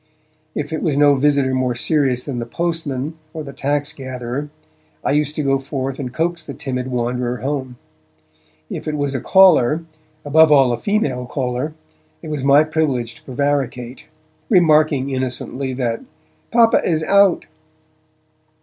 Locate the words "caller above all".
9.21-10.71